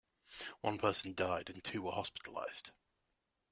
One 0.61 0.79
person 0.79 1.13
died 1.13 1.51
and 1.51 1.63
two 1.63 1.83
were 1.83 1.91
hospitalized. 1.91 2.71